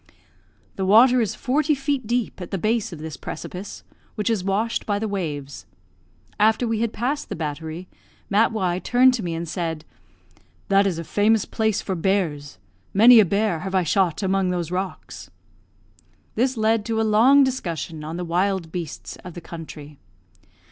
The 0.77 0.83
water 0.87 1.21
is 1.21 1.35
forty 1.35 1.75
feet 1.75 2.07
deep 2.07 2.41
at 2.41 2.49
the 2.49 2.57
base 2.57 2.91
of 2.91 2.97
this 2.97 3.17
precipice, 3.17 3.83
which 4.15 4.31
is 4.31 4.43
washed 4.43 4.87
by 4.87 4.97
the 4.97 5.07
waves. 5.07 5.67
After 6.39 6.67
we 6.67 6.79
had 6.81 6.91
passed 6.91 7.29
the 7.29 7.35
battery, 7.35 7.87
Mat 8.27 8.51
Y 8.51 8.79
turned 8.79 9.13
to 9.13 9.21
me 9.23 9.35
and 9.35 9.47
said, 9.47 9.85
"That 10.69 10.87
is 10.87 10.97
a 10.97 11.03
famous 11.03 11.45
place 11.45 11.83
for 11.83 11.93
bears; 11.93 12.57
many 12.95 13.19
a 13.19 13.25
bear 13.25 13.59
have 13.59 13.75
I 13.75 13.83
shot 13.83 14.23
among 14.23 14.49
those 14.49 14.71
rocks." 14.71 15.29
This 16.33 16.57
led 16.57 16.83
to 16.85 16.99
a 16.99 17.03
long 17.03 17.43
discussion 17.43 18.03
on 18.03 18.17
the 18.17 18.25
wild 18.25 18.71
beasts 18.71 19.17
of 19.17 19.35
the 19.35 19.39
country. 19.41 19.99